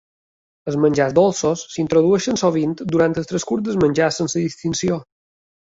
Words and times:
Els 0.71 0.77
menjars 0.85 1.13
dolços 1.19 1.65
s'introdueixen 1.75 2.41
sovint 2.43 2.75
durant 2.95 3.17
el 3.25 3.29
transcurs 3.35 3.69
del 3.69 3.81
menjar 3.87 4.13
sense 4.21 4.47
distinció. 4.49 5.01